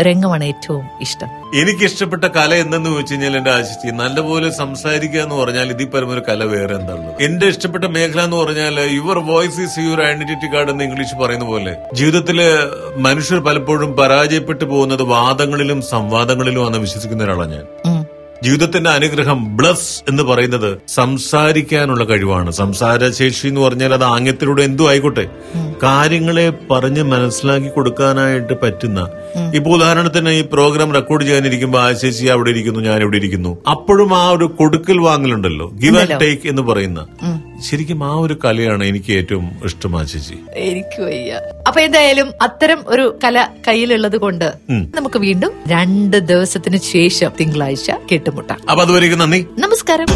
രംഗമാണ് 0.00 0.44
ഏറ്റവും 0.44 0.84
ഇഷ്ടം? 1.00 1.30
എനിക്ക് 1.60 1.84
ഇഷ്ടപ്പെട്ട 1.84 2.24
കല 2.36 2.54
എന്തെന്ന് 2.54 2.90
ചോദിച്ചു 2.90 3.12
കഴിഞ്ഞാൽ 3.12 3.34
എന്റെ 3.36 3.50
ആശിച്ച് 3.50 3.92
നല്ലപോലെ 3.94 4.50
സംസാരിക്കുക 4.50 5.20
എന്ന് 5.20 5.34
പറഞ്ഞാൽ 5.34 5.66
ഇതിൽ 5.70 5.86
പരമൊരു 5.86 6.22
കല 6.28 6.44
വേറെ 6.44 6.74
എന്താണ്. 6.74 7.08
എന്റെ 7.20 7.46
ഇഷ്ടപ്പെട്ട 7.46 7.84
മേഖല 7.96 8.20
എന്ന് 8.20 8.36
പറഞ്ഞാൽ 8.36 8.80
your 8.94 9.18
voice 9.18 9.60
is 9.60 9.78
your 9.78 10.00
identity 10.06 10.54
card 10.54 10.70
എന്ന് 10.70 10.84
ഇംഗ്ലീഷ് 10.84 11.18
പറയുന്ന 11.22 11.44
പോലെ 11.44 11.74
ജീവിതത്തിൽ 11.94 12.40
മനുഷ്യർ 12.96 13.40
പലപ്പോഴും 13.40 13.96
പരാജയപ്പെട്ടു 13.96 14.64
പോകുന്നത് 14.64 15.02
വാദങ്ങളിലും 15.02 15.82
സംവാദങ്ങളിലും 15.82 16.64
ആണ് 16.66 16.76
വിശ്വസിക്കുന്ന 16.76 17.24
ഒരാളാണ് 17.24 17.54
ഞാൻ. 17.54 17.66
ജീവിതത്തിന്റെ 18.42 18.90
അനുഗ്രഹം 18.90 19.56
ബ്ലസ് 19.56 20.10
എന്ന് 20.10 20.22
പറയുന്നത് 20.22 20.78
സംസാരിക്കാനുള്ള 20.88 22.04
കഴിവാണ്. 22.04 22.50
സംസാരശേഷി 22.50 23.48
എന്ന് 23.48 23.60
പറഞ്ഞാൽ 23.60 23.94
അത് 23.94 24.04
ആംഗ്യത്തിലൂടെ 24.04 24.62
എന്തു 24.62 24.88
ആയിക്കോട്ടെ. 24.88 25.28
കാര്യങ്ങളെ 25.82 26.52
പറഞ്ഞ് 26.70 27.02
മനസ്സിലാക്കി 27.02 27.68
കൊടുക്കാനായിട്ട് 27.68 28.52
പറ്റുന്ന. 28.62 29.08
ഇപ്പൊ 29.54 29.70
ഉദാഹരണത്തിന് 29.70 30.30
ഈ 30.30 30.44
പ്രോഗ്രാം 30.52 30.94
റെക്കോർഡ് 30.94 31.22
ചെയ്യാനിരിക്കുമ്പോൾ 31.22 31.80
ആ 31.80 31.92
ശേഷി 31.92 32.26
അവിടെ 32.26 32.50
ഇരിക്കുന്നു 32.50 32.80
ഞാൻ 32.80 33.00
ഇവിടെ 33.00 33.16
ഇരിക്കുന്നു. 33.16 33.58
അപ്പോഴും 33.70 34.18
ആ 34.18 34.28
ഒരു 34.28 34.44
കൊടുക്കൽ 34.44 34.98
വാങ്ങലുണ്ടല്ലോ. 34.98 35.70
ഗിവ് 35.74 35.98
ആൻഡ് 35.98 36.20
ടേക്ക് 36.20 36.48
എന്ന് 36.48 36.62
പറയുന്ന. 36.62 37.06
ശരിക്കും 37.68 38.04
ആ 38.04 38.12
ഒരു 38.14 38.36
കലയാണ് 38.44 38.84
എനിക്ക് 38.84 39.12
ഏറ്റവും 39.12 39.46
ഇഷ്ടമാ 39.64 40.02
ചേച്ചി. 40.02 40.36
എനിക്ക് 40.56 41.02
വയ്യ. 41.02 41.40
അപ്പൊ 41.68 41.80
എന്തായാലും 41.80 42.32
അത്തരം 42.42 42.84
ഒരു 42.86 43.18
കല 43.24 43.48
കയ്യിലുള്ളത് 43.68 44.16
കൊണ്ട് 44.16 44.52
നമുക്ക് 44.70 45.18
വീണ്ടും 45.18 45.52
രണ്ട് 45.68 46.16
ദിവസത്തിന് 46.16 46.76
ശേഷം 46.76 47.32
തിങ്കളാഴ്ച 47.40 47.90
കേട്ടുമുട്ടാം. 48.12 48.58
അപ്പൊ 48.70 48.82
അതുവരേക്കും 48.82 49.18
നന്ദി. 49.18 49.46
നമസ്കാരം. 49.58 50.06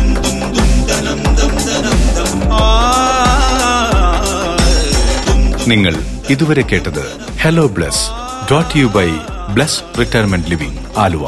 നിങ്ങൾ 5.68 5.94
ഇതുവരെ 6.30 6.62
കേട്ടത് 6.62 7.04
hello 7.40 7.66
bless 7.66 8.04
dot 8.52 8.78
you 8.78 8.86
by 8.86 9.08
bless 9.54 9.80
retirement 10.00 10.50
living 10.50 10.78
Aluva. 10.98 11.24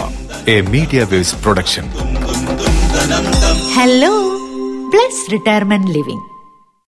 A 0.49 0.61
media 0.61 1.03
waves 1.05 1.37
production 1.45 1.87
hello 3.77 4.13
plus 4.91 5.31
retirement 5.33 5.93
living 5.93 6.27